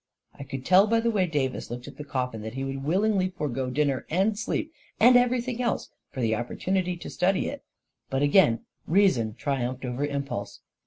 [0.33, 3.29] I could tell by the way Davis looked at the coffin that he would willingly
[3.29, 7.63] forego dinner and sleep and everything else for the opportunity to study it;
[8.09, 10.61] but again reason triumphed over impulse.